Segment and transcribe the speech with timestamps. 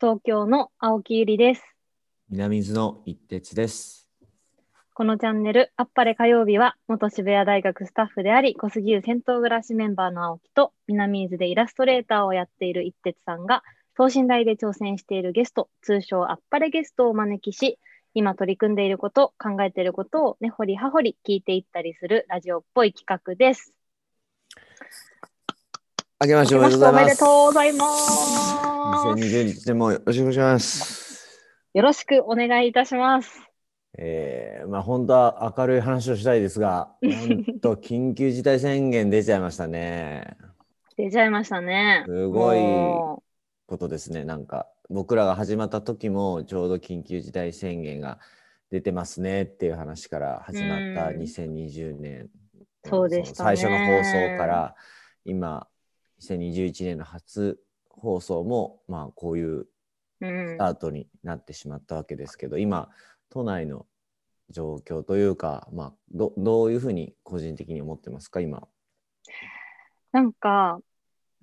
[0.00, 1.62] 東京の青木ゆりです。
[2.30, 4.08] 南伊豆の一徹です。
[4.94, 13.64] このチャンネル、あっぱれ火曜日は、元渋谷大学スタッフであり、小杉湯銭湯暮らしメンバーの青木と、南伊豆でイラストレーターをやっている一徹さんが、
[13.96, 17.80] 等身大で挑戦しているゲスト、通称あっぱれゲストをお招きし、
[18.14, 23.74] 今取り組んでいること、考えていることを根掘り葉掘り聞いていったりするラジオっぽい企画です。
[26.20, 27.02] あけましておめでとうございます。
[27.02, 29.06] おめでとうございます。
[29.06, 31.28] 2020年もよろしくお願いします。
[31.74, 33.30] よろしくお願いいたします。
[33.96, 40.36] えー、まあ本当は明るい話をしたいですが、 なんと緊急事態宣言出ちゃいましたね。
[40.96, 42.02] 出ちゃいましたね。
[42.08, 43.22] すごいも
[43.68, 44.24] ことですね。
[44.24, 48.18] なんか僕らが始まった時もちょうど緊急事態宣言が
[48.72, 52.28] 出てますねっていう話から始まったうん2020年。
[52.84, 54.74] そうでしたね最初の放送から
[55.24, 55.68] 今
[56.20, 59.66] 2021年の初放送もまあこういう
[60.20, 60.48] ううん。
[60.48, 62.88] スタートになってしまったわけですけど、今
[63.30, 63.86] 都内の
[64.50, 68.66] 状況というか、まあ、どどういうふうに個人的に思ってますか今？
[70.12, 70.80] なんか、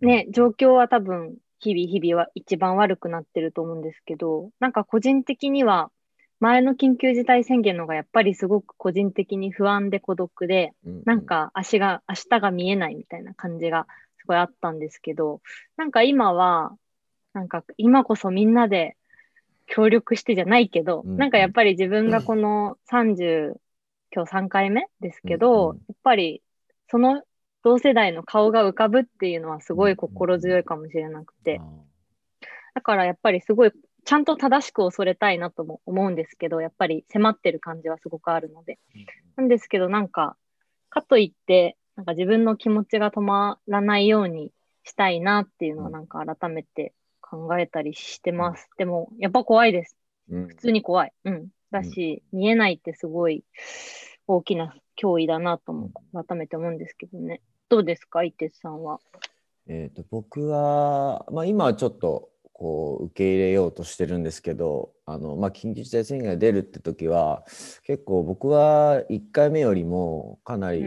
[0.01, 5.91] ね、状況は多分、日々日々は一番悪くなってると思うんですけど、なんか個人的には、
[6.39, 13.87] 前の緊急事態宣言の方がやっぱりすごく個人的に不安で孤独で、うんなんか足が、明日が見えないみたいな感じが
[14.25, 15.41] すごいあったんですけど、
[15.77, 16.75] なんか今は、
[17.33, 18.97] なんか今こそみんなで
[19.67, 23.53] 協力してじゃないけど、うんなんかやっぱり自分がこの30、
[24.11, 26.41] 今日3回目ですけど、うんうんやっぱり
[26.89, 27.23] その
[27.63, 31.61] 同世代の顔が浮かぶっていうのはすごい心強いかもしれなくて、
[32.73, 33.71] だからやっぱりすごい
[34.05, 38.79] ちゃんと正しく恐れたいなとも思うんですけど、やっぱり迫ってる感じはすごくあるので。
[39.35, 40.37] なんですけど、なんか、
[40.89, 44.51] かといって、なんか自分の気持ちが止まらないように
[44.83, 48.69] したいなっていうのはなんか改めて考えたりしてます。
[48.77, 49.97] でも、やっぱ怖いです。
[50.29, 51.13] うん普通に怖い。
[51.23, 51.47] うん。
[51.71, 53.43] だし、見えないってすごい
[54.27, 57.41] 大きな脅威だなとも改めて思うんですけどね。
[57.69, 58.99] どうですか、伊哲さんは？
[59.67, 67.43] えー、と僕は、まあ、今はちょっとこう受け入れようとしてるんですけどあの、まあ、緊急事態宣言が出るって時は
[67.83, 70.85] 結構僕は1回目よりもかなり、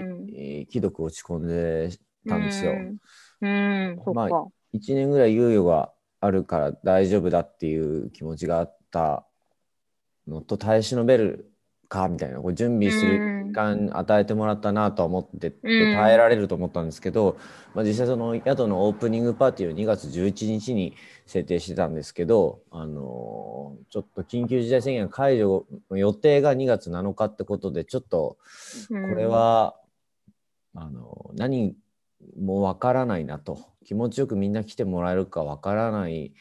[0.70, 1.90] ひどく落ち込んで
[2.26, 2.72] たんですよ。
[3.42, 4.00] うん。
[4.14, 9.26] まあ1年ぐらい猶予があるから大丈夫だっていう気持ちがあった
[10.26, 11.52] のと耐え忍べる
[11.90, 15.94] かみたいなこう準備する時間与えてもらったなとは思っててうん。
[15.96, 17.38] 耐えられると思ったんですけど、
[17.74, 20.94] まあ、実際その宿のオープニングパーティーを2月11日に
[21.26, 23.58] 設定してたんですけど、あのー
[23.90, 28.38] ちょっと緊急事態宣言解除の予定が2月7日ってことでちょっとこ
[28.88, 29.76] これ、は、
[30.74, 31.74] あの何
[32.38, 33.58] もわからないなと。
[33.84, 36.34] 気持ちよくみんな来てもらえるかわからない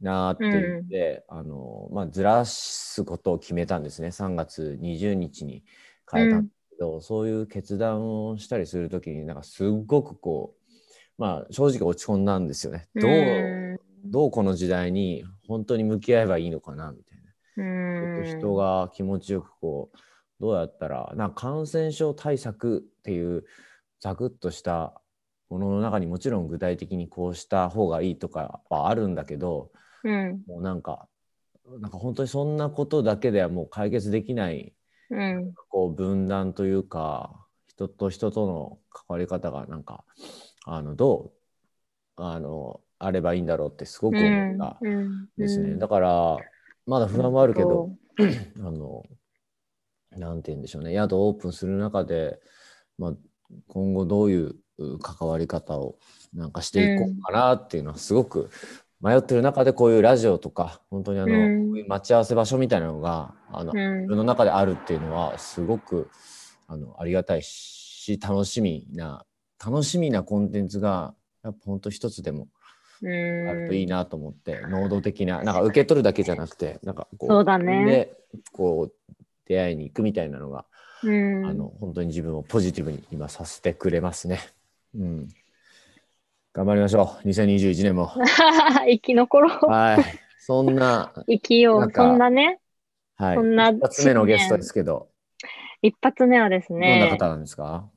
[0.00, 4.08] なって言って、あのまあ、ずらすことを決めたんですね。
[4.08, 5.62] 3月20日に
[6.12, 10.62] 変えたけど、そういう決断をしたりする時になんかすっごくこう
[11.18, 12.88] まあ正直落ち込んだんですよね。
[12.94, 13.14] どう、う
[13.58, 13.62] ん
[14.04, 17.22] どうこの時代に本当に向き合えばいいのかなみたいな。
[17.56, 19.98] うんちょっと人が気持ちよくこう
[20.40, 23.44] どうやったらなんか感染症対策っていう
[24.00, 25.00] ザクッとした
[25.48, 29.70] ものの中にもちろん具体的にこうした方がいいとかはあるんだけど
[30.02, 31.06] うんもうなんか
[31.78, 34.72] なんか本当にそんなことだけではもう解決できない
[35.12, 35.54] うん。
[35.68, 40.04] こう分断というか人と人との関わり方がなんか
[40.64, 41.32] あのど
[42.16, 45.28] うあのあればいいんだろうってすごく思ったうん。
[45.36, 45.70] ですね。
[45.70, 45.78] うん。
[45.78, 46.38] だから
[46.86, 49.04] まだ不安もあるけど、あの、
[50.10, 52.38] なんて言うんでしょうね、宿オープンする中で、
[52.98, 53.14] まあ、
[53.68, 55.96] 今後どういうう関わり方を
[56.34, 58.50] なんかしていこうかなっていうのはすごく
[59.02, 61.66] 迷ってる中でこういうラジオとか本当にあの、うん。
[61.68, 63.96] こういう待ち合わせ場所みたいなのがあの、うん。
[64.02, 66.08] 自分の中であるっていうのはすごく
[66.68, 69.24] あのありがたいし楽しみな
[69.64, 72.48] 楽しみなコンテンツがやっぱ本当一つでも
[73.02, 77.84] あるといいなと思って、能動的ななんか受け取るだけじゃなくてなんかこうそうだね。
[77.84, 78.16] で
[78.52, 79.12] こう
[79.46, 80.64] 出会いに行くみたいなのが、
[81.02, 81.46] うん。
[81.46, 84.40] あの本当に自分をポジティブに今させてくれますね。
[84.94, 85.28] うん、
[86.54, 87.28] 頑張りましょう。
[87.28, 88.12] 2021年も。
[88.86, 89.66] 生き残ろう。
[89.70, 90.04] はい。
[90.38, 91.90] そんな、 生きよう。
[91.90, 92.60] そんなね、
[93.16, 95.08] はい、そんな一発目のゲストですけど、
[95.80, 97.88] 一発目はですどんなね、方なんですか、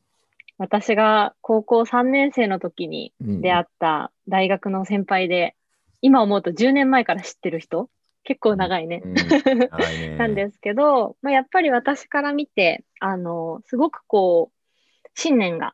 [0.58, 3.42] 私が高校3年生の時にうん。
[3.42, 5.56] 出会った大学の先輩で、
[6.02, 7.90] 今思うと10年前から知ってる人。
[8.24, 9.02] 結構長いね。
[9.02, 9.68] ね。
[10.18, 15.74] なんですけど、まあ、やっぱり私から見て、あの、すごくこう、信念が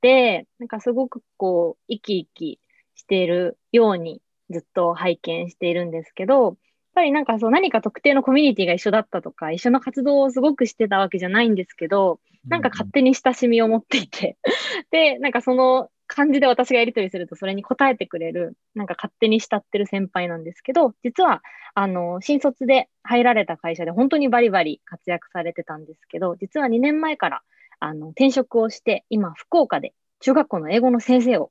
[0.00, 2.60] て、なんかすごくこう、生き生き
[2.94, 4.20] しているように
[4.50, 6.54] ずっと拝見しているんですけど、やっ
[6.94, 14.36] ぱりなんかそう何か特定のコミュニティが一緒だったとか、一緒の活動をすごくしてたわけじゃないんですけど、なんか勝手に親しみを持っていて、
[14.90, 21.42] で、なんかその感じで私がやり取りするとそれに答えてくれる、なんか勝手に慕ってる先輩なんですけど、実は、
[21.74, 27.42] あの、新卒で入られた会社で本当にバリバリ活躍されてたんですけど、実は2年前から、
[27.80, 31.50] あの、転職をして、今、福岡で中学校の英語の先生を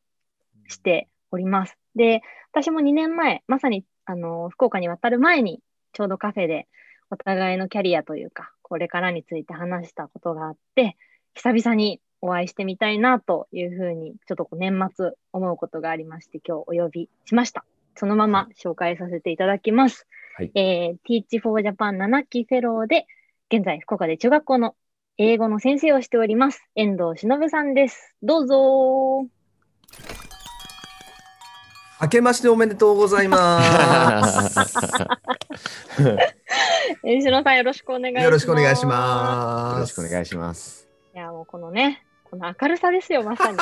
[0.68, 1.78] しております。
[1.96, 2.22] で、
[2.52, 5.60] 私も2年前、まさに、あの、福岡に渡る前に、
[5.92, 6.68] ちょうどカフェで
[7.10, 10.96] お互いのキャリアというか、これからについて話したことがあって、
[11.34, 17.66] 久々にお会いしてみたいなというふうに、ちょっと年末思うことがありまして、今日お呼びしました。
[17.96, 20.08] そのまま紹介させていただきます。
[20.36, 23.08] はい、えー、Teach for Japan 7期フェローで、
[23.52, 24.76] 現在福岡で中学校の
[25.22, 26.64] 英語の先生をしております。
[26.76, 28.16] 遠藤忍さんです。
[28.24, 29.26] どうぞ
[32.02, 33.62] 明けましておめでとうございま
[34.24, 34.58] す。
[37.04, 38.24] 遠藤さんよろしくお願いします。
[38.24, 39.74] よろしくお願いします。
[39.76, 40.88] よろしくお願いします。
[41.14, 43.58] いやもうこのね、この明るさですよ、まさに。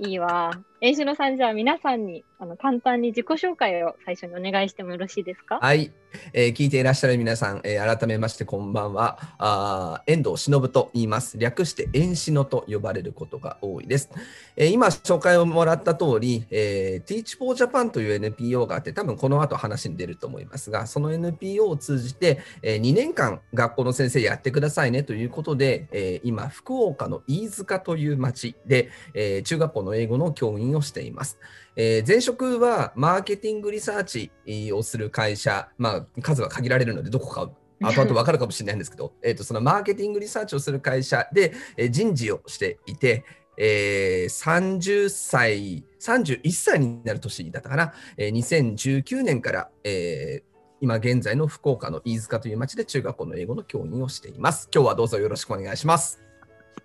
[0.08, 0.52] いいわ。
[0.80, 5.58] 円志野さん、じゃあ皆さんにあの簡単に自己紹介を最初にお願いしてもよろしいですか？
[5.60, 5.92] はい。
[6.32, 9.18] えー、聞いていらっしゃる皆さん、えー、改めましてこんばんは。
[9.38, 11.38] あ遠藤忍と言います。
[11.38, 14.10] 略して遠志野と呼ばれることが多いです。
[14.56, 31.38] えー、今紹介をもらった通り、えー、Teach for Japan という NPO があって、多分この後話に出ると思いますが、その NPO を通じて、えー、2年間学校の先生やってくださいねということで、えー、今、福岡の飯塚という町で、えー、中学校の英語の教員をしています。
[31.76, 34.30] えー、前職はマーケティングリサーチ
[34.72, 37.50] をする会社、まあ、数は限られるので、どこか
[37.82, 43.24] 後々分かるかもしれないんですけど、えーとそのマーケティングリサーチをする会社で、えー、人事をしていて、
[43.56, 54.68] えー、30歳、31歳になる年だったかな、えー、2019年から、えー、今現在の福岡の飯塚という町で中学校の英語の教員をしています。
[54.74, 56.20] 今日はどうぞよろしくお願いします。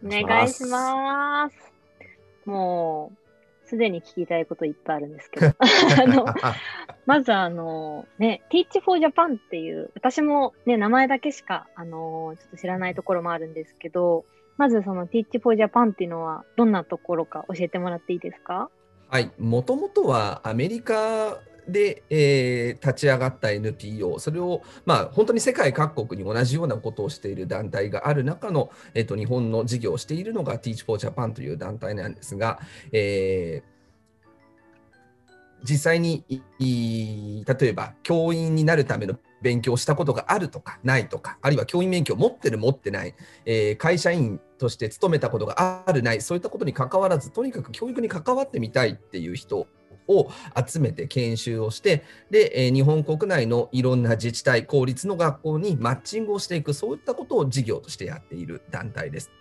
[0.03, 1.55] お願いします。
[2.45, 3.26] もう
[3.67, 5.47] すでに聞きたいこといっぱいあるんですけど、
[6.01, 6.25] あの
[7.05, 14.25] まずあの、ね、Teach for Japan っていう、私もね、名前だけしか、あのちょっと知らないところもあるんですけど、
[14.57, 18.69] まずその Teach for Japan っていうのは、どんなところか教えてもらっていいですか？
[19.09, 21.37] はい、もともとはアメリカ
[21.67, 32.59] で、えー、立ち上がった NPO、それを、まあ、本当に世界各国に同じようなことをしている団体がある中の、えーと、日本の事業をしているのが Teach for Japan という団体なんですが、
[32.91, 33.77] えー
[35.63, 36.23] 実際に
[36.59, 43.15] 例えば教員になるための勉強したことがあるとかないとかあるいは教員免許を持ってる持ってない、
[43.45, 49.67] えー、会社員として勤めたことがあるないそういったことにかかわらずとにかく教育に関わってみたいっていう人
[50.07, 59.31] を集めて研修をして、で、え日本国内のいろんな自治体、公立の学校にマッチングをしていく、そういったことを事業としてやっている団体です。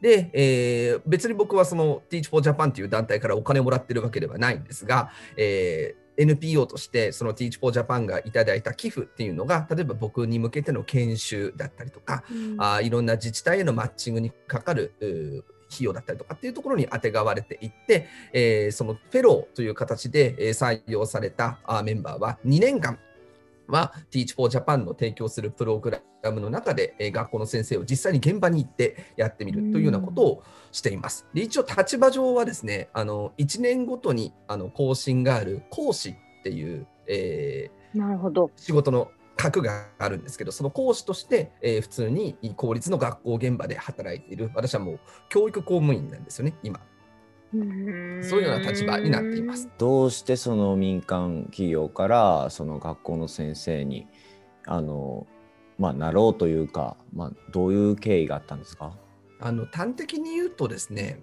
[0.00, 14.92] で、えー、別に僕はその Teach for Japan という団体からお金をもらってるわけではないんですが、えー NPO としてその Teach for Japan がいただいた寄付っていうのが例えば僕に向けての研修だったりとか、うん、あいろんな自治体へのマッチングにかかる
[15.72, 22.98] 費用だったりとかっていうところにあてがわれていって、えー、そのフェローという形で採用されたメンバーは2年間
[23.70, 25.90] は Teach for Japan の提供するプログ
[26.22, 31.26] ラムの中で、え学校の先生を実際に現場に行ってやってみるというようなことをしています。
[31.32, 39.10] で一応立場上はですねあの1年ごとにあの更新がある講師っていう、えー、なるほど仕事の
[39.40, 46.80] 核があるんですけど、その講師として、えー、普通に公立の学校現場で働いている、私はもう教育公務員なんですよね、今。
[47.52, 47.64] そうい
[48.40, 49.68] うような立場になっています。
[49.78, 54.06] どうしてその民間企業からその学校の先生に
[54.66, 55.26] あの、
[55.78, 58.92] まあ、なろうというか、まあ、どういう経緯があったんですか？
[59.40, 61.18] あの端的に言うとですね、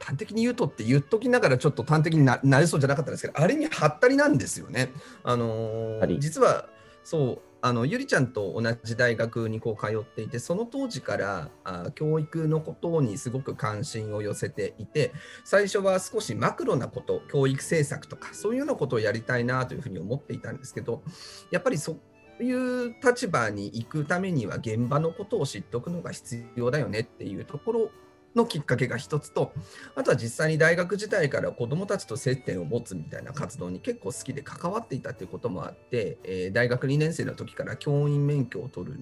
[0.00, 4.92] 端的に言うとって言っときながらちょっと端的にななれそうじゃなかったんですけど、あれにはったりなんですよね。
[5.22, 6.68] あのー、実は
[7.04, 15.12] そうあのゆりちゃんと同じ大学にこう通っていてその当時からあ教育のことにすごく関心を寄せていて
[15.44, 21.04] 最初は少しマクロなこと教育政策とかそういうようなことをやりたいなというふうに思っていたんですけど
[21.52, 21.98] やっぱりそ
[22.40, 27.90] ういう立場に行くためには現場のことを知っておくのが必要だよねっていうところ
[28.34, 29.52] のきっかけが一つと、
[29.94, 38.98] あとは実際に大学時代から子どもたちと接点を持つみたいな活動に結構好きで関わっていたということもあって、えー、大学2年生の時から教員免許を取る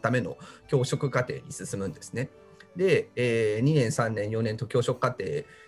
[0.00, 0.36] ための
[0.68, 2.30] 教職課程に進むんですね。
[2.76, 5.24] で、えー、2年、3年、4年と教職課程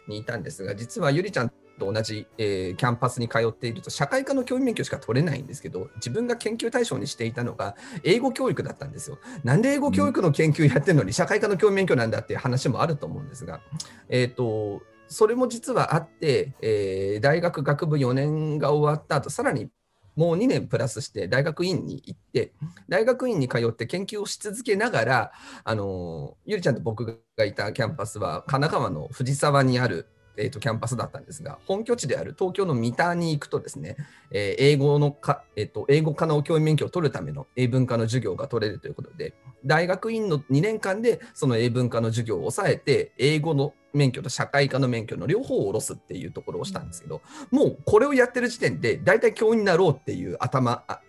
[0.09, 9.19] にいたんですが、実はゆりちゃんと同じ、えーキャンパスに通っていると社会科の教員免許しか取れないんですけど自分が研究対象にしていたのが英語教育だったんですよ。
[9.43, 13.61] なんで英語教育の研究やってるのに社会科の教員免許なんだっていう話もあると思うんですが、
[14.09, 19.69] えー、とそれも実はあって、えー大学学部4年が終わった後さらに
[20.16, 22.52] もう2年プラスして大学院に行って
[22.88, 25.33] 大学院に通って研究をし続けながら
[25.64, 33.97] あのゆりちゃんと僕がいたキャンパスは神奈川の藤沢にある、えー、とキャンパスだったんですが本拠地である東京の三田に行くとですね、
[34.31, 51.00] えー英語のか、えー、と英語科の教員免許を取るための英文科の授業が取れるということで大学院の2年間でその英文科の授業を抑えて英語の免許と社会科の免許の両方を下ろすっていうところをしたんですけど、もうこれをやってる時点で大体教員になろうっていう頭あ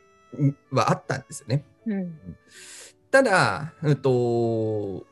[0.71, 1.65] はあったんですよね。
[1.87, 2.17] うん。
[3.11, 5.05] ただ、うんと、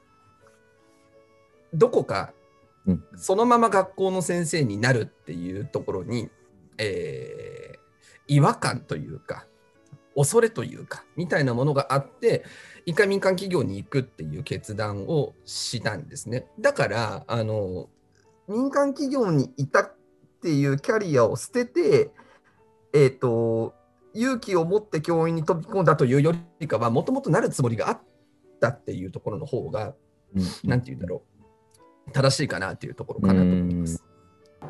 [1.74, 2.34] どこか
[2.88, 3.04] うん。
[3.16, 6.30] そのまま学校の先生になるっていうところに、
[6.78, 7.84] えー
[8.28, 9.46] 違和感というか
[10.16, 12.44] 恐れというかみたいなものがあって
[12.86, 16.48] 一回民間企業に行くっていう決断をしたんですね。
[16.60, 17.90] だからあの
[18.48, 19.96] 民間企業にいたっ
[20.42, 22.12] ていうキャリアを捨てて、
[22.94, 23.74] えー、と
[24.13, 28.02] 勇気を持って教員に飛び込んだというよりかはもともとなるつもりがあっ
[28.60, 29.96] たっていうところの方が
[30.63, 31.33] なんて言うんだろう
[32.12, 34.03] 正しいかなっていうところかなと思います。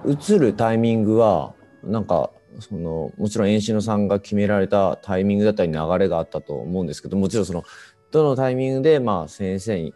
[0.06, 7.64] 移るタイミングはなんかそのもちろん円志野さんが決められたタイミングだったり流れがあったと思うんですけどもちろんその
[8.12, 9.94] どのタイミングでまあ先生に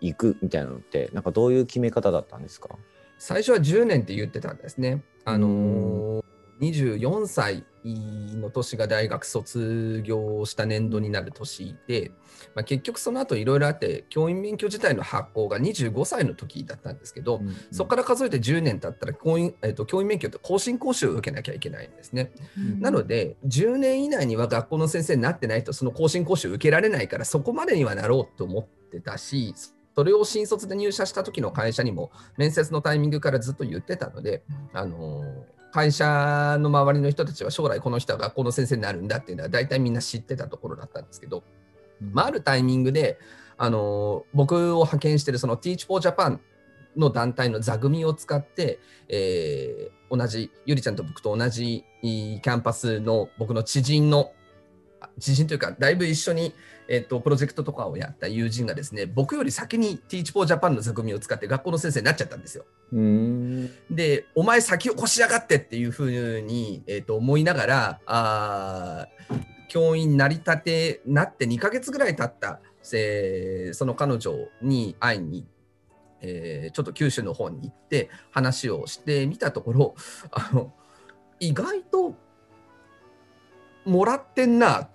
[0.00, 2.70] 行くみたいなのってなんかどういう決め方だったんですか？
[3.18, 5.02] 最初は10年って言ってたんですね。
[5.24, 6.23] あのー
[6.60, 12.12] 24歳の年が大学卒業した年度になる年で、
[12.54, 22.32] まあ、結局その後いろいろあって教員免許自体の発行が25歳の時だったんですけど、そこから数えて10年経ったら教員,、えっと教員免許って更新講習を受けなきゃいけないんですね。
[22.80, 29.54] なので10年以内には学校の先生になってないとその更新講習受けられないからそこまでにはなろうと思ってたし
[29.94, 34.42] それを新卒で入社した時の会社にも面接のタイミングからずっと言ってたので、
[34.72, 41.42] あのー会社の周りの人たちは将来この人は学校の先生になるんだっていうのは大体みんな知ってたところだったんですけど、
[42.00, 43.18] まあ、あるタイミングで、
[43.56, 46.38] あの僕を派遣してるその Teach for Japan
[46.96, 48.78] の団体の座組を使って、
[49.08, 54.32] えー同じゆりちゃんと僕と同じキャンパスの僕の知人の
[55.18, 56.52] 知人というかだいぶ一緒に、
[56.88, 62.64] えっとプロジェクトとかをやった友人がですね僕より先に Teach for Japan の座組を使って学校の先生になっちゃったんですよ。
[63.90, 72.60] で、お前先を越しやがってっていうふうに、えー、と思いながら、あー教員なりたてなって2ヶ月ぐらい経った、
[72.92, 75.46] えーその彼女に会いに、
[76.20, 79.94] えーちょっと九州の方に行って話をしてみたところ、
[80.30, 80.72] あの
[81.40, 82.14] 意外と
[83.84, 84.88] もらってんな、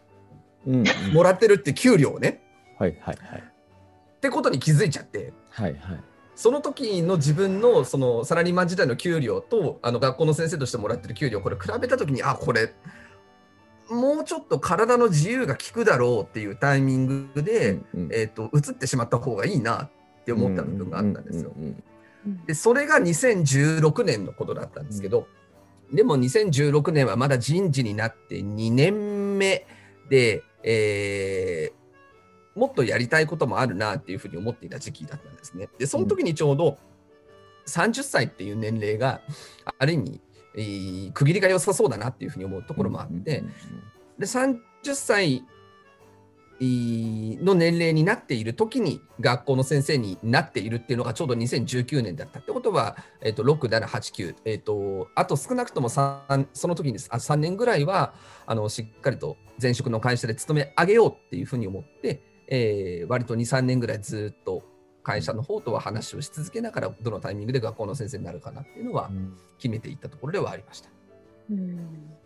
[0.67, 1.13] うんうん。
[1.13, 2.41] もらってるって給料をね、
[2.77, 3.39] はいはいはい。
[3.39, 5.33] ってことに気づいちゃって。
[5.49, 6.03] はいはい。
[6.35, 12.73] その時の自分のそのサラリーマン時代の給料とあの学校の先生としてもらってる給料これ比べた時にあこれ
[13.89, 18.09] もうちょっと体の自由が利くだろうっていうタイミングで、うんうん。
[18.13, 19.89] えー、と移ってしまった方がいいなっ
[20.23, 21.51] て思った部分があったんですよ。
[21.57, 21.83] うんうん
[22.45, 25.27] でそれが2016年のことだったんですけど、
[25.91, 29.65] でも2016年はまだ人事になって2年目
[30.09, 31.79] で、えー
[32.55, 35.69] もっとやりたいこともあるなっていうふうに思っていた時期だったんですね。
[35.77, 36.77] でその時にちょうど
[37.67, 39.21] 30歳っていう年齢が
[39.77, 40.21] ある意味、
[40.55, 43.43] えー区切りが良さそうだなっていうふうに思うところもあって、
[44.17, 44.59] で30
[44.95, 45.45] 歳
[46.61, 58.13] の年齢になっている時に学校の先生になっているっていうのがちょうど2019年だったってことは、えっと6、7、8、9、えっとあと少なくとも3その時にあ3年ぐらいは
[58.45, 64.63] あのしっかりと前職の会社で勤め上げようっていうふうに思って、えー割と2、3年ぐらいずっと
[65.03, 70.89] 会社の方とは話をし続けながらどのタイミングで学校の先生になるかなっていうのはうん決めていったところではありました。
[71.51, 72.19] うん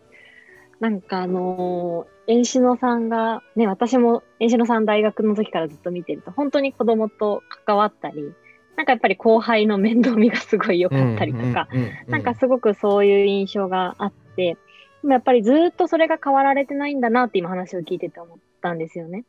[0.84, 8.34] なんかあのー、円志野さんが、ね、私も円志野さん大学の時からずっと見てると、本当に子供と関わったり、
[8.76, 11.68] なんかやっぱり後輩の面倒見がすごい良かったりとか、
[12.08, 14.58] なんかすごくそういう印象があって、
[15.00, 19.24] でもやっぱりずっとそれが変わられてないんだなって今話を聞いてて思ったんですよね。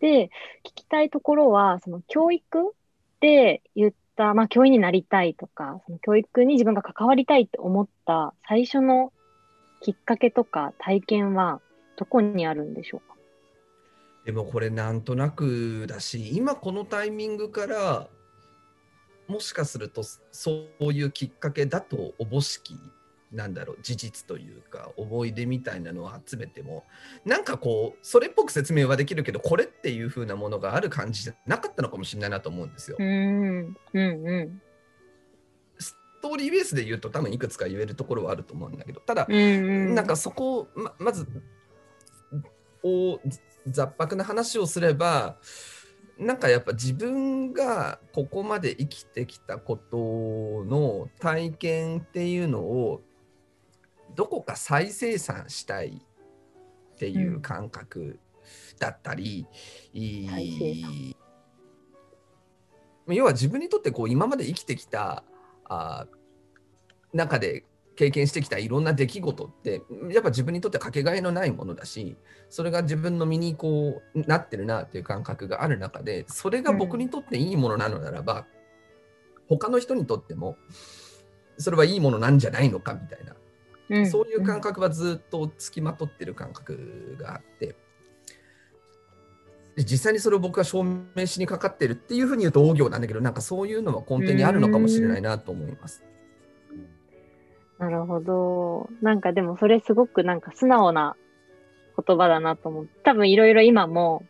[0.00, 0.26] で、
[0.64, 2.74] 聞きたいところは、その教育
[3.20, 9.12] で言った、まあ教員になりたいとか、その教育に自分が関わりたいって思った最初の
[9.80, 11.60] きっかけとか体験は
[11.96, 13.16] どこにあるんでしょうか？
[14.24, 18.08] でもこれなんとなくだし今このタイミングから
[19.26, 22.74] もしかするとそういうきっかけだとおぼしき
[23.32, 26.84] なんだろう事実というか思い出みたいなのを集めても
[27.24, 32.96] なんかこうそれっぽく説明はできるけどこれっていう風なものがある感じじゃなかったのかもしれないなと思うんですよ。
[32.98, 34.62] うんうんうん
[36.20, 39.38] ストーリーベースで言うと多分いくつか言えるところはあると思うんだけどただうんう
[39.92, 39.94] ん。
[39.94, 41.26] なんかそこをままず
[42.82, 43.18] お
[43.66, 45.38] 雑白な話をすれば
[46.18, 49.96] なんかやっぱ自分がここまで生きてきたこと
[50.66, 53.00] の体験っていうのを
[54.14, 56.02] どこか再生産したい
[56.94, 58.18] っていう感覚
[58.78, 59.46] だったり、
[59.94, 61.14] い再
[63.06, 65.24] 生要は自分にとってこう今まで生きてきた
[65.70, 66.06] あ
[67.12, 67.64] 中で
[67.96, 72.16] 経験してきたいろんな出来事ってやっぱ自分にとってかけがえのないものだし
[72.48, 78.46] それが自分の身にこうなってるなっていう感覚がある中でそれが僕にとっていいものなのならば、
[79.48, 80.56] 他の人にとっても
[81.58, 83.34] それはいいものなんじゃないのかみたいな、
[83.90, 87.76] うんそういう感覚はずっとつきまとってる感覚があって。
[89.80, 90.84] で実際にそれを僕が証
[91.16, 96.04] 明しにかかってるっていうふうに言うと大行なんだけどなんかそういうのは根底にあるのかもしれないなと思います。
[97.78, 98.90] なるほど。
[99.00, 101.16] なんかでもそれすごくなんか素直な
[102.06, 102.88] 言葉だなと思う。
[103.04, 104.22] 多分いろいろ今も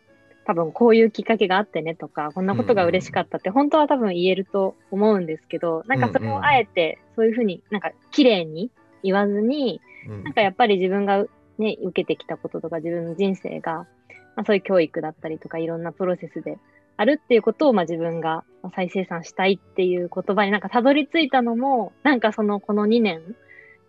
[0.47, 8.71] 多分こういうきっかけがあってねとか、こんなことが嬉しかったって本当は多分言えると思うんですけど、なんかそれをあえてそういうふうになんか綺麗に
[9.03, 11.25] 言わずに、うんなんかやっぱり自分が
[11.59, 13.87] ね、受けてきたこととか自分の人生が、
[14.41, 16.57] まあ、そういう教育だったりとかいろんなプロセスで
[16.97, 18.43] あるっていうことをまあ自分が
[18.75, 23.21] 再生産したいっていう言葉になんかたどり着いたのも、なんかそのこの2年、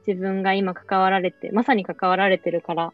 [0.05, 2.91] 自分が今関わられて、まさに関わられてるから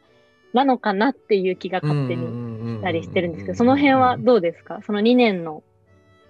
[0.54, 5.64] なのかなっていう気が勝手にしたりしてるんですけど、その辺はどうですかその2年の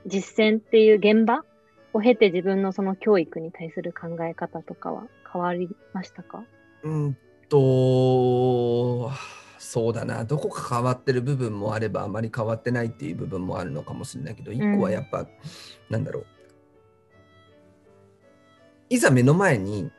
[0.05, 1.43] 実践っていう現場
[1.91, 6.43] を経て自分のその教育に対する考え方とかは変わりましたか
[6.83, 7.17] うん
[7.49, 9.11] と
[9.59, 10.23] そうだな。
[10.23, 15.27] どこか変わってる部分もあればあまり変わってないっていう部分もあるのかもしれないけど一個はやっぱ、
[15.89, 16.25] なんだろう。
[18.89, 19.91] いざ目の前に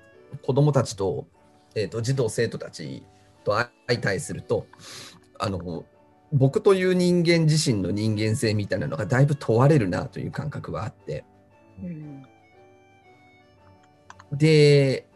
[0.42, 1.27] 子どもたちと,、
[1.75, 3.03] えーと児童生徒たち
[3.44, 3.53] と
[3.87, 4.66] 相対すると
[5.38, 5.85] あの
[6.33, 11.25] 僕という人間自身の人間性みたいなのがだいぶ問われるなという感覚はあって。
[11.83, 12.23] うん。
[14.33, 15.08] で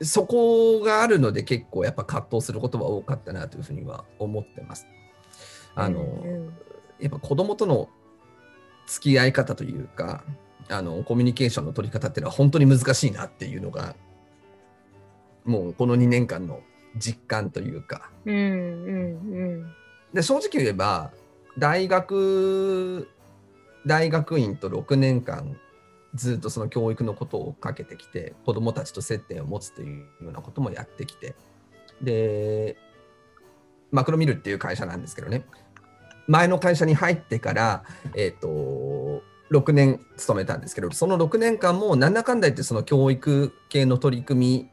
[0.00, 4.86] そこがあるので結構やっぱ葛藤することは多かったなというふうには思ってます。
[5.74, 6.56] あの、うん
[7.00, 7.88] やっぱ子供との
[8.88, 10.24] 付き合い方というか
[10.68, 13.94] あのコミュニケーションの取り方っていうのは本当に難しいなっていうのが
[15.44, 16.60] もうこの2年間の
[16.96, 18.10] 実感というか。
[18.24, 18.38] うんう
[19.64, 19.74] ん
[20.12, 21.12] で正直言えば
[21.58, 23.08] 大学
[23.86, 25.56] 大学院と6年間
[26.14, 31.34] ずっとその教育のことをかけてきて子どもたちと接点を持つというようなこともやってきて。
[32.02, 32.76] で
[33.90, 35.44] マクロミルっていう会社なんですけどね。
[36.26, 44.70] 前の会社に入ってから、えー、と6年勤めたんですけどその6年間もなんだかんだ言ってその教育系の取り組み、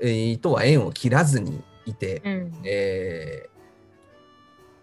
[0.00, 2.52] えーとは縁を切らずにいて、うん。
[2.64, 3.57] えー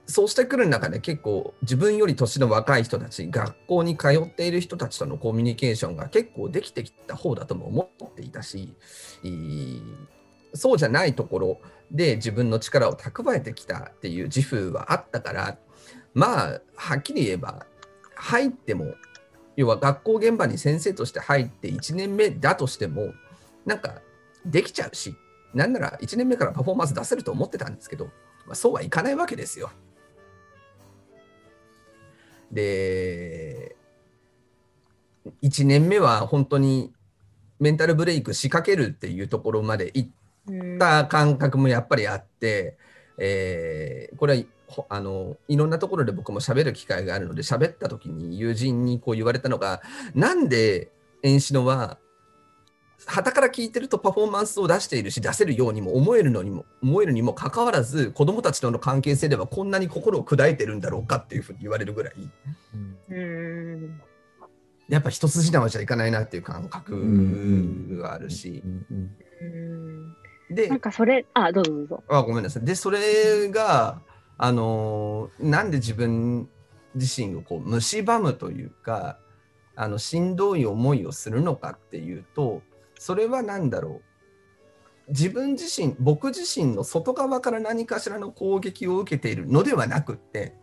[0.08, 8.74] そうしてくる中で結構自分より年の若い人たち学校に通っている人たちとのコミュニケーションが結構できてきた方だとも思っていたし
[10.54, 11.60] そうじゃないところ
[11.92, 15.58] で自分の力を蓄えてきたっていう自負はあったから
[16.14, 17.66] まあはっきり言えば
[18.16, 18.94] 入っても
[19.56, 23.14] 要は学校現場に先生として入って1年目だとしても
[23.66, 24.02] なんか
[24.46, 25.16] できちゃうし
[25.54, 28.06] なんなら1年目からパフォーマンス出せると思ってたんですけど、
[28.46, 29.72] まあ、そうはいかないわけですよ。
[32.56, 33.76] で
[35.44, 36.92] 1年目は本当に
[37.60, 40.10] メンタルブレイク仕掛けるっていうところまで行っ
[40.48, 40.80] うん。
[40.80, 42.78] た感覚もやっぱりあって、
[43.18, 49.82] えーこれはほあのいろんなところで僕も喋る機会があるので喋った時に友人にこう言われたのが
[50.14, 50.92] なんで
[51.24, 51.98] 演しのは
[53.06, 62.14] 旗から聞いてるとパフォーマンスを出しているし出せるようにも思えるのにも思えるにもかかわらず子どもたちとの関係性ではこんなに心を砕いてるんだろうかっていうふうに言われるぐらい。
[63.10, 64.02] うん。
[64.88, 70.16] やっぱ一筋縄じゃいかないなっていう感覚があるし、うん。
[70.50, 70.80] でなん。
[70.80, 72.04] かそれ、あ、どうぞどうぞ。
[72.08, 72.44] あごめん。
[72.44, 72.66] なさい。
[72.66, 74.02] で、それが、
[74.38, 75.72] あのーなん。
[75.72, 76.48] で自分
[76.94, 79.18] 自身をこう蝕むというか、
[79.76, 80.36] あのしん。
[80.36, 82.62] どい思いをするのかっていうと、
[83.06, 84.02] それは何だろ
[85.08, 85.12] う？
[85.12, 90.56] 自分自身、僕自身の外側から何かしらの攻撃を受けているのではなくって、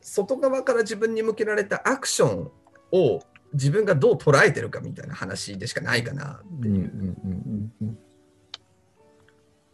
[0.00, 2.50] 外側から自分に向けられたアクション
[2.92, 3.20] を
[3.52, 7.16] 自分がどう捉えてるかみたいな話でしかないかなっていう。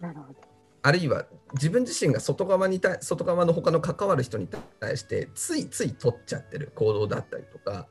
[0.00, 0.40] なるほど。
[0.80, 4.48] あるいは自分自身が外側に対外側の他の関わる人に
[4.80, 7.86] 対してついつい取っちゃってる行動だったりとか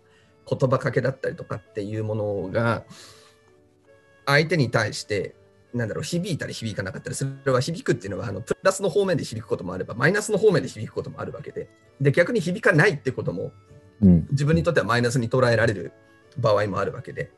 [0.50, 2.84] 言葉かけだったりとかっていうものが
[4.28, 5.34] 相手に対して
[5.74, 11.70] なんだろう響いたり響かなかったりそれは響くっていうのはあのプラスの方面で響くこともあればマイナスの方面で響くこともあるわけで。
[12.00, 13.52] で逆に響かないってことも
[14.02, 14.28] うん。
[14.32, 15.92] 自分にとってはマイナスに捉えられる
[16.38, 17.32] 場合もあるわけで。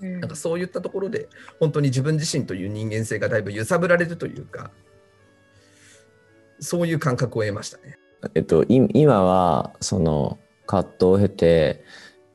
[0.00, 0.20] うん。
[0.20, 4.70] なんかそういったところで本当に自分自身という人間性がだいぶ揺さぶられるというか
[6.58, 7.98] そういう感覚を得ましたね。
[8.34, 11.84] えっと、い今はその葛藤を経て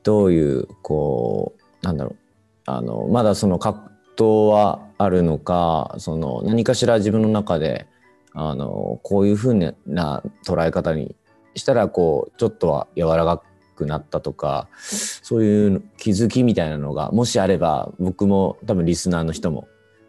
[0.03, 2.24] どういうこうなんだろう
[2.65, 7.87] あのまだその葛藤はあるのかその何かしら自分の中で
[8.33, 11.15] あのこういうふうな捉え方に
[11.55, 13.41] したらこうちょっとは柔らか
[13.75, 19.67] くなったとかそういう気づきみたいなのがもしあれば僕も多分リスナーの人も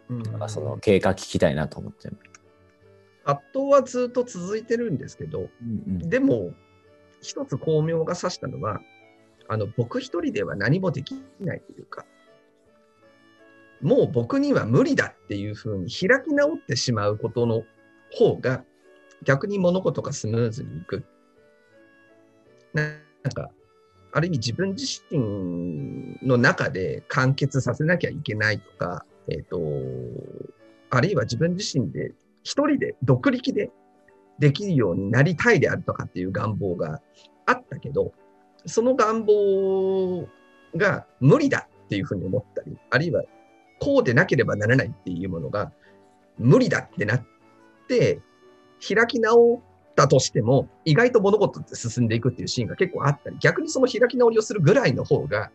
[0.09, 2.09] なんかその経過聞きたいなと思って。
[3.25, 6.51] 葛藤はずっと続いてるんですけどうんでも
[7.21, 8.79] 一つ巧妙が指したのは
[9.49, 12.05] あの僕一人では何もできないというか
[13.81, 17.63] もう僕には無理だっていうふうに開き直ってしまうことの
[18.11, 18.63] 方が
[19.23, 21.05] 逆に物事がスムーズにいく。
[22.73, 23.49] なんか
[24.11, 29.59] ある意味自分自身の中で完結させなきゃいけないとか、えっ、と、
[30.89, 32.13] あるいは自分自身で
[32.43, 33.71] 一人で独力で
[34.39, 37.01] できるようになりたいであるとかっていう願望が
[37.45, 38.13] あったけど、
[38.65, 40.27] その願望
[40.75, 43.23] が無理だっていうふうに思ったり、あるいは
[43.79, 45.71] こうでなければならないっていうものが
[46.37, 47.25] 無理だってなっ
[47.87, 48.21] て、
[48.87, 49.59] 開き直っ
[49.95, 55.51] たとしても、意外と物事って進んでいくっていうシーンが結構あったり、逆にその開き直りをするぐらいの方が、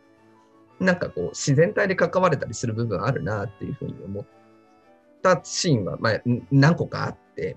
[0.81, 4.27] なんかこう、自然体で関われたりする部分あるなっていうふうに思っ
[5.23, 6.11] たシーンは、ま
[6.51, 7.57] 何個かあって、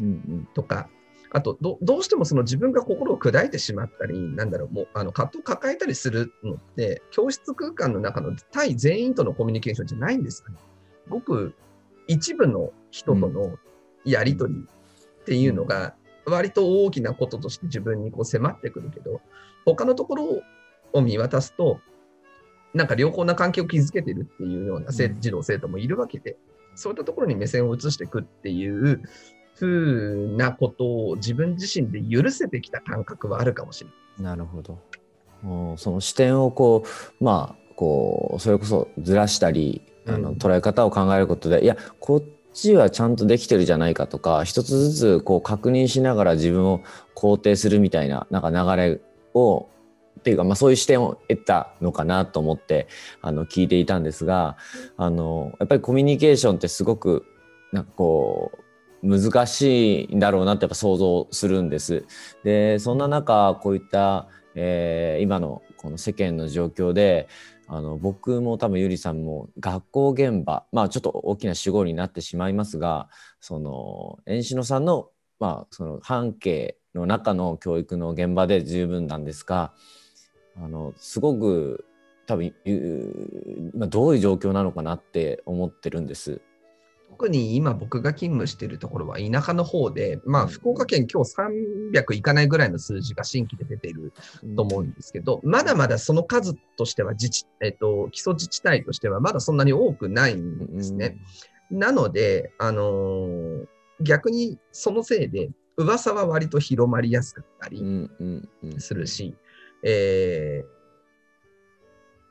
[0.00, 0.48] うん。
[0.52, 0.88] とか、
[1.32, 10.58] あとど、どうしてもその自分が心を砕いてしまったり、なんだろう、もうあの葛藤を抱えたりするのって、教室空間の中の対全員とのコミュニケーションじゃないんですよね。
[11.08, 11.54] ごく
[12.08, 13.56] 一部の人との
[14.04, 19.20] やりとりっていうのが、割と大きなこととして自分にこう迫ってくるけど、
[19.64, 20.42] 他のところ
[20.92, 21.80] を見渡すと、
[22.74, 26.36] なんか良好な関係を築けてるっていうような生うん児童生徒もいるわけで、
[26.74, 29.02] そういったところに目線を移していくっていう
[29.56, 33.90] ふうなことを自分自身で許せてきた感覚はあるかもしれ
[34.22, 34.36] ない。
[34.36, 34.78] なるほど。
[35.44, 36.84] うんその視点をこ
[37.20, 46.82] うまあこうそれこそずらしたりあの、うん捉え方を考えることでいやこっちはちゃんとできてるじゃないかとか一つずつこう確認しながら自分を
[47.14, 49.00] 肯定するみたいななんか流れ
[49.34, 49.68] を
[50.18, 52.88] っていうか、まあ、そういう視点を得たのかなと思って
[53.20, 54.56] あの聞いていたんですが
[54.96, 57.24] あのやっぱりコミュニケーションってすごく
[57.72, 58.65] なんかこう
[59.06, 62.04] 難しいんだろうなってやっぱ想像するんです。
[62.44, 67.28] でそんな中こういった、えー今のこの世間の状況で
[67.68, 73.08] あの僕も多分ゆりさんも学校現場まあちょっと大きな主語になってしまいますが
[73.40, 79.72] その遠志野さんの,、まあその半径の中の教育の現場で十分なんですが
[80.56, 81.84] あのすごく
[82.26, 82.52] 多分
[83.74, 86.40] まあどういう状況なのかなって思ってるんです。
[87.18, 91.34] 特に今僕が勤務しているところは田舎の方で、まあ福岡県今日
[91.94, 94.12] 300いかないぐらいの数字が新規で出ている
[94.54, 101.16] と思うんですけど、まだまだその数としては自治、えっと、基礎自治体としてはまだそんなに多くないんですね。
[101.70, 103.66] なので、あのー
[104.02, 105.48] 逆にそのせいで
[105.78, 108.10] 噂は割と広まりやすかったり、
[108.76, 109.34] するし、
[109.82, 110.76] えー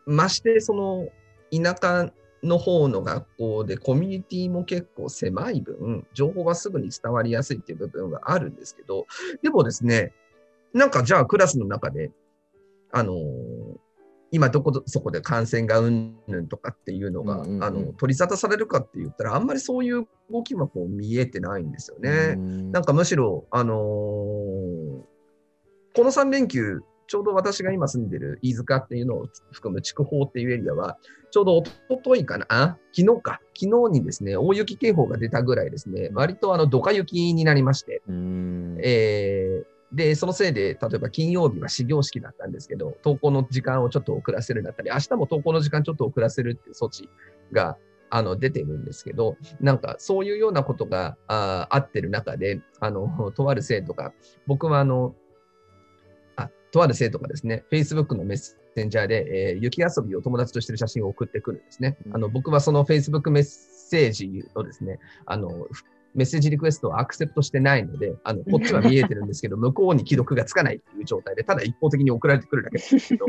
[0.05, 1.07] ましてその
[1.51, 2.11] 田舎
[2.45, 9.05] の方の学校でコミュニティも結構狭い分、情報がすぐに伝わりやすいっていう部分はあるんですけど、
[9.41, 10.13] でもですね、
[10.73, 12.11] なんかじゃあクラスの中で、
[12.91, 13.15] あのー
[14.31, 22.33] 今どこどそこで感染がうんぬんとかっていうのが、うんうんうんあの取り沙汰されるかって言ったら、あんまりそういう動きはこう見えてないんですよね。
[22.35, 23.75] うんなんかむしろ、あのー
[25.95, 30.97] この3連休、ちょうど私が今住んでる飯塚っていうのを含む筑豊っていうエリアは、
[31.31, 31.71] ちょうど一
[32.03, 32.77] 昨日かな、あ？
[32.95, 38.77] 昨日か、昨日にですね、大雪警報が出たぐらいですね、割とあのドカ雪になりまして、うん。
[38.81, 47.07] えーで、そのせいで、例えば金曜日は始業式だったんですけど、登校の時間をちょっと遅らせるだったり、明日も登校の時間ちょっと遅らせるっていう措置
[47.53, 47.77] が
[48.09, 54.11] あの出てるんですけど、なんかそういうようなことがあーあってる中で、あの、とある生徒が、
[54.47, 55.24] 僕はあの、あ、
[56.75, 61.97] とある生徒がですね、Facebook のメッセセンジャーで、えー雪遊びを友達としてる写真を送ってくるんですね。
[62.07, 65.67] うんあの僕はその Facebook メッセージをですね、あの
[66.13, 73.25] メッセージリクエストをアクセプトしてないので、あのこっちは見えてるんですけど、 向こうに既読がつかないっていう状態で、ただ一方的に送られてくるだけなんですけど、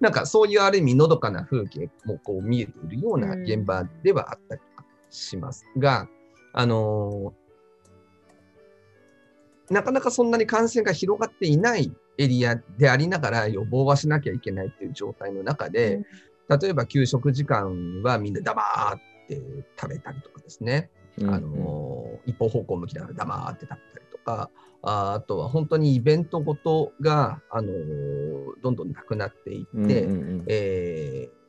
[0.00, 4.60] なんかそういうある意味のどかな風景もこう見えているような現場ではあったり
[5.10, 6.08] しますが、
[6.52, 7.40] あのー
[9.70, 16.02] なかなかそんなに感染が広がっていないエリアでありながら予防はしなきゃいけないっていう状態の中で、
[16.48, 19.40] 例えば給食時間はみんなダバーって
[19.80, 21.30] 食べたりとかですね、うん。
[21.34, 23.80] あのー一方方向向きながら黙って食べたり
[24.12, 24.50] とか、
[24.82, 30.44] ああとは本当にイベントごとが、あのーどんどんなくなっていって、うんうんうん。
[30.48, 31.39] えー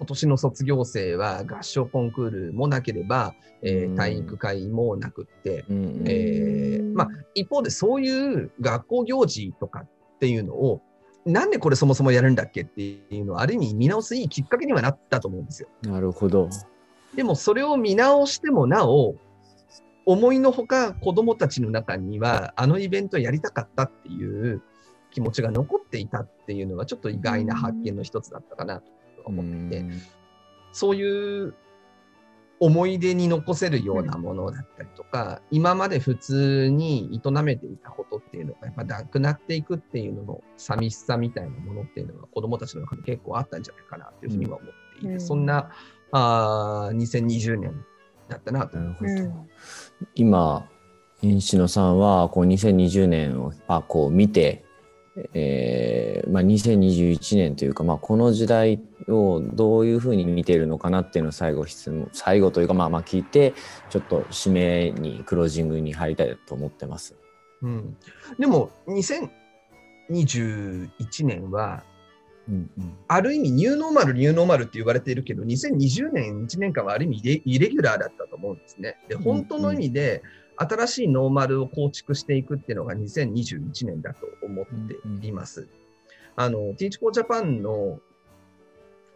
[0.00, 10.80] 今年の卒業生は合唱コンクールもなければ、えーうん体育会もなくって、うんうんえーまあ、一方でそういう学校行事とかっていうのを
[11.26, 15.68] なんでこれそもそもやるんだっけっていうのはある意味見直すいいきっかけにはなったと思うんですよ。
[15.82, 16.48] なるほど。
[17.14, 19.16] でもそれを見直してもなお、
[20.06, 24.62] 思いのほか子供たちの中にはあのイベントやりたかったっていう
[25.10, 28.90] 気持ちが残っていたっていうのはちょっと意外な発見の一つだったかなと
[29.24, 29.84] 思っていて、
[30.72, 31.54] そういう
[32.60, 45.20] 思い出に残せるようなものだったりとか、今まで普通に営めていたことっていうのがやっぱなくなっていくっていうのの寂しさみたいなものっていうのが子供たちの中で結構あったんじゃないかなというふうには思っていて、うん。
[45.20, 45.70] そんな
[46.12, 47.84] あー2020年
[48.28, 48.76] だったなと。
[48.76, 49.10] なるほど。
[49.10, 49.48] うん。
[50.14, 50.68] 今、
[51.22, 54.64] 円志野さんはこう2020年をあこう見て、
[55.34, 63.54] えーまあ、2021年というか、まあ、この時代をどういうふうに見ているのかなっていうのを最後質問最後というかまあまあ聞いて
[63.88, 67.16] ちょっと締めにクロージングに入りたいと思ってます。
[67.62, 67.96] うん、
[68.38, 71.82] でも2021年は
[72.48, 78.96] うんうんある意味ニューノーマルニューノーマルって言われているけど2020年1年間はある意味イレイレギュラーだったと思うんですね。
[79.08, 80.22] で本当の意味で
[80.60, 85.66] 新しいノーマルを構築していくっていうのが2021年だと思っています。
[86.36, 87.98] あの Teach for Japan の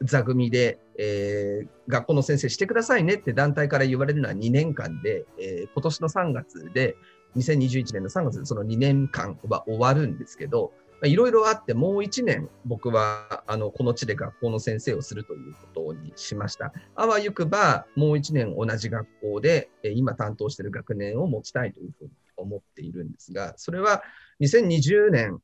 [0.03, 6.97] 座組で、えー学校の先生してくださいねって団体から言われるのは2年間で、えー今年の3月で
[7.37, 16.73] 2021年の3月でその2年間は終わるんですけど、いろいろあって、もう1年、僕はあのこの地で学校の先生をするということにしました。
[16.95, 24.03] あわゆくば、もう1年同じ学校で、今担当している学年を持ちたいというふうに思っているんですが、それは
[24.41, 25.41] 2020年、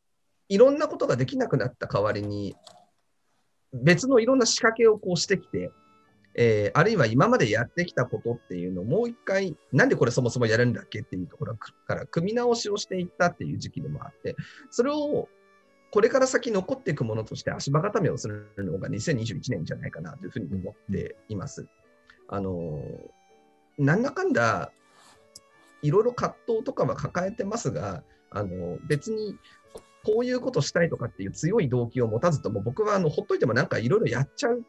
[0.49, 2.57] いろんなことができなくなった代わりに、
[3.73, 5.71] 別のいろんな仕掛けをこうしてきて、
[6.35, 14.37] えーあるいは今までやってきたことっていうのをもう一回、なんでこれそもそもやるんだっけっていうところから組み直しをしていったっていう時期でもあって、
[14.71, 15.29] それを
[15.91, 21.67] これから先残っていくものとして足場固めをするのが2021年じゃないかなというふうに思っています。
[22.29, 23.21] あのー
[23.81, 24.73] なんだかんだ
[25.83, 29.37] いろいろ葛藤とかは抱えてますが、あの別に
[30.05, 34.63] こういうことしたいとかっていう強い動機を持たずとも、僕はあのほっといてもなんかいろいろやっちゃう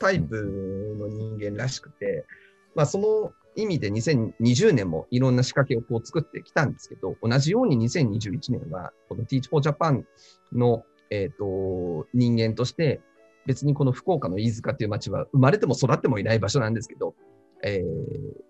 [0.00, 2.26] タイプの人間らしくて、
[2.74, 10.04] まあ、その意味で2020年もいろんな仕掛けをこう作ってきたんですけど、同じように2021年は、この Teach for Japan
[10.52, 13.00] の、えー、と人間として、
[13.46, 17.14] 別にこの福岡の飯塚という町は生まれても育ってもいない場所なんですけど、
[17.64, 17.82] えー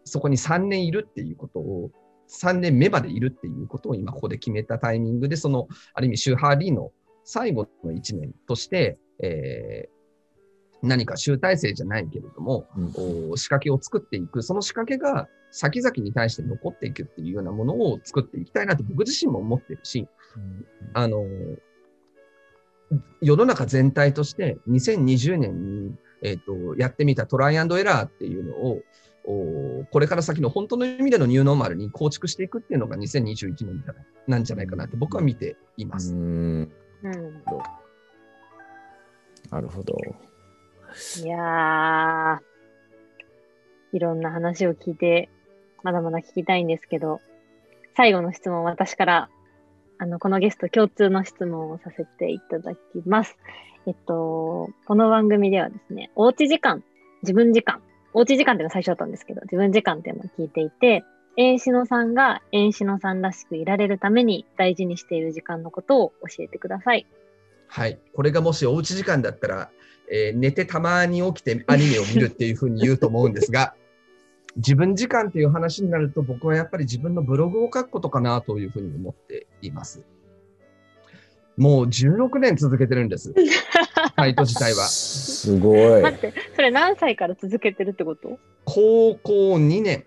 [0.04, 1.90] そこに3年いるっていうことを、
[2.28, 6.90] 3年目までいるっていうことを今ここで決めたタイミングで、そのある意味、シューハーリーの
[7.24, 9.95] 最後の1年として、えー
[10.87, 13.31] 何か集大成じゃないけれども、うん。
[13.31, 20.09] お仕掛けを作っていく、その仕掛けが先々に対して残っていくっていうようなものを作っていきたいなと僕自身も思ってるし、
[20.94, 21.25] あの、
[23.20, 28.83] 世の中全体として2020年に、えっ、と、やってみたトライアンドエラーっていうのを、
[29.29, 36.14] おこれから先の本当の意味でのニューノーマルに構築していくっていうのが2021年じゃないなんじゃないかなって僕は見ています。
[36.14, 36.72] うん。
[37.03, 37.42] うん。
[39.51, 39.96] なるほど。
[41.22, 42.40] いや、
[43.92, 45.28] いろんな話を聞いて、
[45.82, 47.20] まだまだ聞きたいんですけど、
[47.96, 49.30] 最後の質問、私から、
[49.98, 53.37] あの、このゲスト共通の質問をさせていただきます。
[53.87, 56.82] えっと、この番組ではですね、おうち時間、
[57.22, 57.80] 自分時間、
[58.12, 61.04] おうち時間っていうのが最初だったんですけど、自分時間っていうのを聞いていて、
[61.37, 67.06] 遠志野さんが遠志野さんらしくいられるために大事にしている時間のことを教えてください。
[67.68, 67.98] はい。
[68.14, 69.70] これがもしおうち時間だったら、
[70.11, 73.74] えー寝てたまに起きてアニメを見るっていうふうに言うと思うんですが、
[74.57, 80.02] 自分時間っていう話になると僕はやっぱり自分のブログを書くことかなというふうに思っています。
[81.57, 83.35] もう16年続けてるんです。
[84.16, 84.85] サイト自体は。
[84.85, 86.02] すごい。
[86.02, 88.38] 待って、それ何歳から続けてるってこと？
[88.64, 90.05] 高校2年。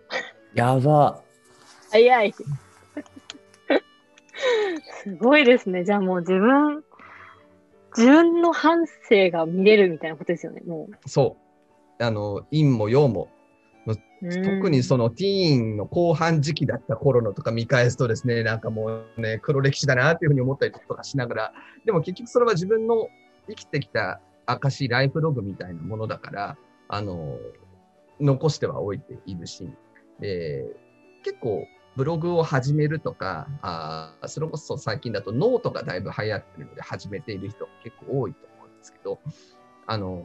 [0.54, 1.22] やば。
[1.92, 2.34] 早い。
[5.04, 5.84] すごいですね。
[5.84, 6.84] じゃあもう自分、
[8.00, 11.36] 自分の反省が見れるみたいなことですよね、もそ
[12.00, 12.04] う。
[12.04, 13.28] あの、陰も陽も。
[13.86, 13.96] う。
[14.22, 21.54] 特にそのティーンの後半時期だった頃のとか見返すとですね、なんかもうね、黒歴史だなっていうふうに思ったりとかしながら、
[21.86, 23.08] でも結局それは自分の
[23.50, 26.58] 生きてきた証、ライフログみたいなものだから、
[26.88, 27.38] あの、
[28.20, 29.70] 残してはおいているし、
[30.20, 30.66] で
[31.24, 31.66] 結構
[32.00, 39.20] ブログを始めるとか、あーそれこそ最近だとノートがだいぶ流行ってるので始めている人結構多いと思うんですけど、
[39.86, 40.24] あの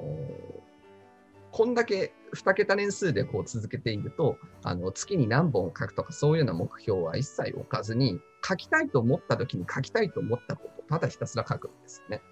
[1.50, 12.22] こんだけ2桁年数でこう続けていると、あの月に何本書くとかそういうような目標は一切置かずに、書きたいと思った時に書きたいと思ったことをただひたすら書くんですよね。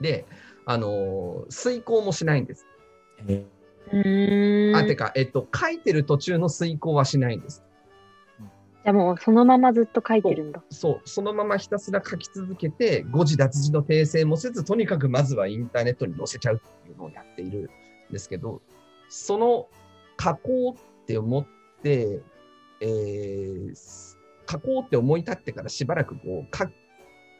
[0.00, 0.26] で、
[0.64, 2.66] あの遂行もしないんです。
[3.20, 7.62] あ、てじか、えっと、書いてる途中の遂行はしないんです。
[8.88, 10.62] ゃもうそのままずっと書いてるんだ。
[10.70, 17.70] そう、そのままひたすら書き続けて、誤字脱字の訂正もせず、とにかくまずはインターネットに載せちゃうっていうのをやっている
[18.10, 18.62] んですけど、
[19.08, 19.68] その
[20.20, 21.46] 書こうって思っ
[21.82, 22.20] て、
[22.80, 24.16] えー
[24.48, 26.66] 書こうって思い立ってからしばらくこう書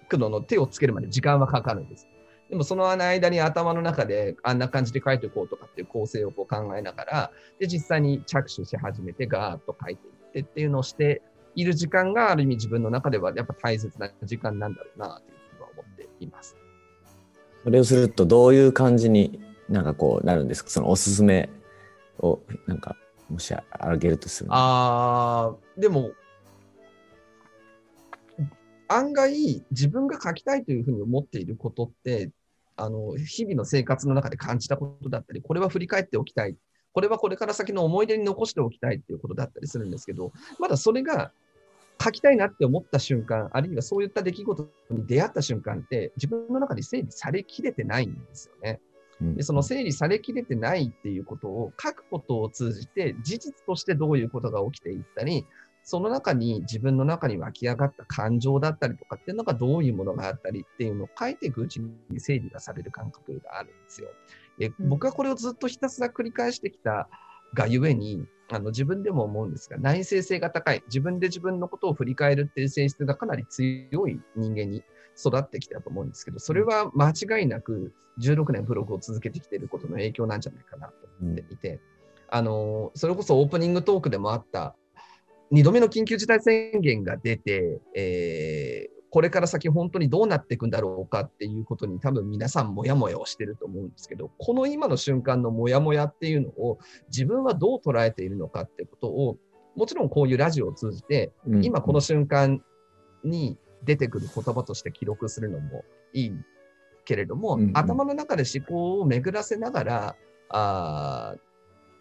[0.09, 2.09] くのの手をつけるまで時間はかかるんです。
[2.51, 11.23] でもその間に頭の中であんな感じで書いていこうとかっていう構成をこう考えながら、で、実際に着手し始めてガーッと書いていってっていうのをして
[11.57, 16.55] いる時間がある意味自分の中ではやっぱ大切な時間なんだろうなというふうには思っています。
[17.65, 20.71] それをするとどういう感じになんかこうなるんですか？
[20.71, 21.51] そのおすすめ
[22.21, 22.95] をなんか
[23.29, 26.13] もしあげるとするのあー、でも、
[28.87, 32.31] 案外自分が書きたいというふうに思っていることって、
[32.77, 36.57] あの、日々の生活の中で感じたことだったり、これは振り返っておきたい。
[36.93, 41.33] これはこれから先の思い出に残しておきたいっていうことだったりするんですけど、まだそれが
[42.07, 48.81] 書きたいなって思った瞬間、あるいはそういった出来事に出会った瞬間って、自分の中で整理されきれてないんですよね。
[49.21, 55.47] うんでその整理されきれてないっていうことを書くことを通じて事実としてどういうことが起きていったり、
[55.83, 64.09] その中に自分の中に湧き上がった感情だったりとかっていうのがどういうものがあったりっていうのを書いていくうちに整理がされる感覚があるんですよ。
[64.59, 67.09] でうん僕はこれをずっとひたすら繰り返してきた
[67.55, 74.85] がゆえに、あの自分でも思うんですが、内省性が高い、自分で自分のことを振り返るっていう性質がかなり強い人間に
[75.19, 81.81] 育ってきたと思うんですけど、それは間違いなく16年ブログを続けてきていることの影響なんじゃないかなと思っていて、
[82.29, 84.77] あの、それこそオープニングトークでもあった、
[85.53, 99.39] 2度目の緊急事態宣言が出て、えーこれから先本当にどうなっていくんだろうかっていうことに多分皆さんもやもやをしてると思うんですけど、この今の瞬間のもやもやっていうのを自分はどう捉えているのかってことを、
[99.75, 101.65] もちろんこういうラジオを通じて、うん。
[101.65, 102.63] 今この瞬間
[103.25, 106.33] に出てくる言葉として記録するのもいい
[107.07, 110.17] けれども、頭の中で思考を巡らせながら、
[110.51, 111.41] あー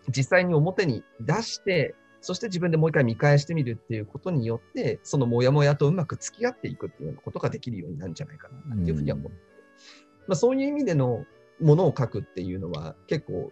[0.09, 9.37] 実際に表に出して、そして自分でもう一回見返してみるっていうことによって、そのモヤモヤとうまく付き合っていくっていうようなことができるようになるんじゃないかなっていうふうには思って、
[10.27, 11.23] まあ、そういう意味での
[11.61, 13.51] ものを書くっていうのは結構、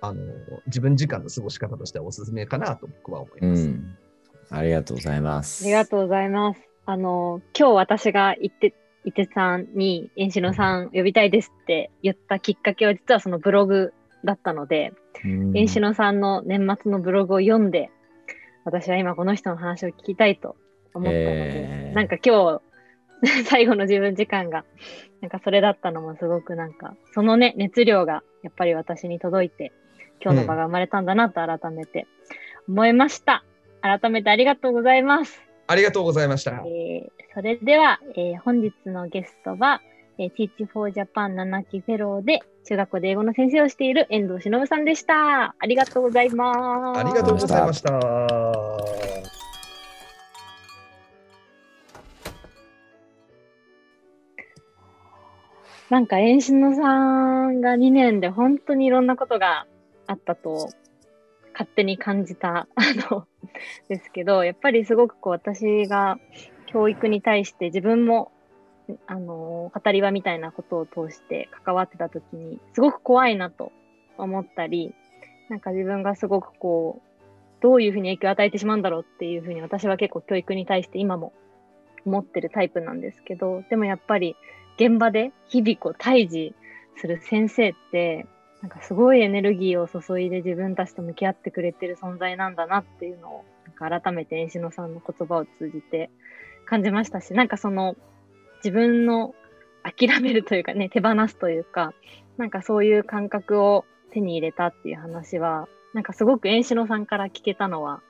[0.00, 0.22] あの、
[0.68, 3.66] 自分時間の過ごし方としてはおすすめかなと僕は思いうます。
[3.66, 3.96] ん。
[4.48, 5.64] ありがとうございます。
[5.64, 6.60] ありがとうございます。
[6.86, 13.92] あの、今日私が言って、伊手さんに、円志野さん呼びたいですって言ったきっかけは実はそのブログ
[14.24, 14.92] だったので、
[15.24, 15.56] うん。
[15.56, 17.90] 円志野さんの年末のブログを読んで、
[18.64, 20.56] 私は今この人の話を聞きたいと
[20.94, 22.60] 思ったので、えーなんか今
[23.22, 24.64] 日、 最後の自分時間が、
[25.20, 29.72] なんかそれだったのもすごくなんか、そのね、熱量がやっぱり私に届いて、
[30.22, 32.06] 今日の場が生まれたんだなと改めて
[32.68, 33.44] 思いました。
[33.82, 35.42] 改めてありがとうございます。
[35.66, 36.62] ありがとうございました。
[36.66, 39.80] えーそれでは、えー本日のゲストは、
[40.18, 42.40] えー、Teach for Japan 7期フェローで
[42.70, 45.56] 中学校で英語の先生をしている遠藤忍さんでした。
[45.58, 47.00] ありがとうございます。
[47.00, 47.90] ありがとうございました。
[55.90, 59.66] なんか、遠心野さんが2年で本当にいろんなことが
[60.06, 60.68] あったと、
[61.52, 63.26] 勝手に感じた、 あの、
[63.88, 66.20] ですけど、やっぱりすごくこう、私が
[66.66, 68.30] 教育に対して自分も、
[69.06, 73.72] あの、語り場みたいなことを通して関わってた時に、すごく怖いなと
[74.18, 74.94] 思ったり、
[75.48, 81.32] なんか自分がすごくこう、どういうふうに影響を与えてしまうんだろうっていうふうに私は結構教育に対して今も
[82.06, 84.36] 思ってるタイプなんですけど、でもやっぱり
[84.76, 86.54] 現場で日々こう対峙
[86.96, 88.26] する先生って、
[88.62, 96.10] なんかすごいエネルギーを注いで自分たちと向き合ってくれてる存在なんだなっていうのを、なんか改めて遠志野さんの言葉を通じて
[96.66, 97.96] 感じましたし、なんかその
[98.64, 99.34] 自分の
[99.82, 101.92] 諦めるというかね、手放すというか、
[102.36, 108.00] なんかそういう感覚を手に入れたっていう話は、なんかすごく遠志野さんから聞けたのは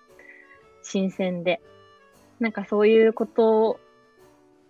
[0.83, 1.61] 新鮮で、
[2.39, 3.79] なんかそういうこと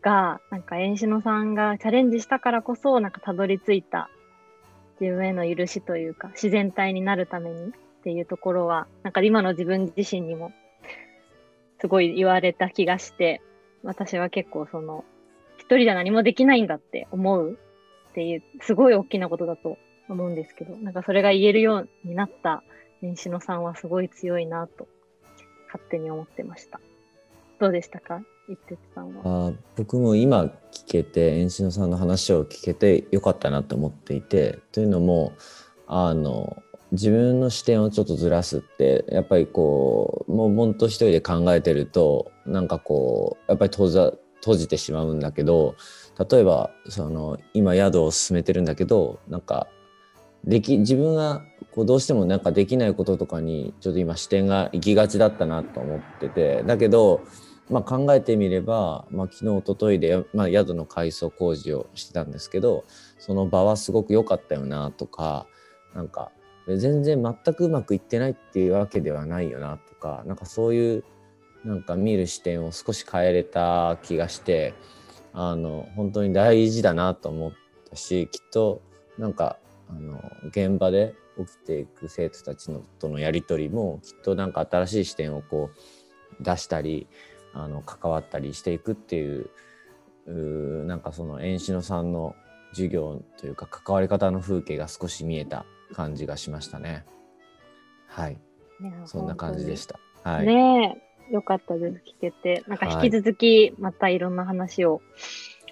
[0.02, 4.10] が、なんか遠志野さんがチャレンジしたからこそ、なんかたどり着いた
[5.00, 7.70] 自分への許しというか、自然体になるためにっ
[8.02, 10.52] ていうところは、なんか今の自分自身にも
[11.80, 13.40] すごい言われた気がして、
[13.82, 15.04] 私は結構その、
[15.60, 17.58] 一人じゃ何もできないんだって思う
[18.10, 19.76] っていう、すごい大きなことだと
[20.08, 22.64] 思うんですけど、なんかそれが言えるようになった
[23.02, 24.88] 年始野さんはすごい強いなと、
[25.66, 26.80] 勝手に思ってました。
[27.60, 28.22] どうでしたか？
[28.48, 29.48] 一徹さんは。
[29.50, 30.50] あ僕も今聞
[30.88, 35.34] けて、遠志野さんの話を聞けてよかったなと思っていて、というのも、
[35.86, 45.76] あの、自分の視点をちょっとずらすってやっぱりこうもうほんと一人で考えてるとなんかこうやっぱり閉ざ閉じてしまうんだけど
[46.30, 49.68] 例えばその今宿を進めてるんだけどなんか
[50.44, 57.22] でき自分がこうどうしてもなんかできないこととかにちょっと今視点が行きがちだったなと思っててだけど、
[57.68, 62.84] まあ、考えてみれば、まあ、昨日おとといで、まあ、宿の改装工事をしてたんですけど
[63.18, 65.46] その場はすごく良かったよなとか
[65.94, 66.32] なんか
[66.66, 71.04] 全然全くうまくいってないっていうわけではないよなとかなんかそういう
[71.64, 74.74] なんか見る視点を少し変えれた気がして
[75.32, 77.52] あの本当に大事だなと思っ
[77.88, 78.82] たしきっと
[79.18, 79.58] なんか
[79.88, 85.70] あの現場で起きていく生徒たちのとのやり取りもきっとなんか新しい視点をこ
[86.40, 87.06] う出したり
[87.52, 89.50] あの関わったりしていくっていう
[90.26, 92.34] うなんかその遠志野さんの
[92.72, 97.04] 授業というか関わり方の風景が少し見えた感じがしましたね。
[98.06, 98.38] はい、
[99.06, 99.98] そんな感じでした。
[100.22, 102.64] はい、ねよかったです、聞けて。
[102.66, 105.00] なんか引き続き、またいろんな話を、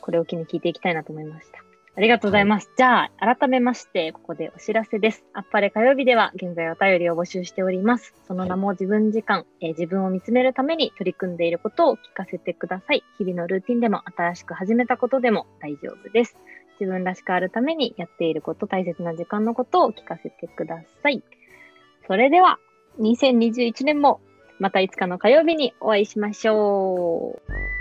[0.00, 1.58] これを機に聞いていきたいなと思いました。
[1.96, 2.68] ありがとうございます。
[2.68, 5.24] はい、じゃあ、改めまして、ここでお知らせです。
[5.32, 8.14] あっぱれ火曜日では、現在お便りを募集しております。
[8.28, 13.02] その名も自分時間、はい、えー、自分を見つめるために取り組んでいることを聞かせてください。
[13.18, 16.36] 日々のルーティンでも、新しく始めたことでも大丈夫です。
[16.78, 21.24] 自分らしくあるためにやっていること、大切な時間のことを聞かせてください。
[22.06, 22.60] それでは、
[23.00, 24.20] 2021年も
[24.58, 27.77] またいつかの火曜日にお会いしましょう。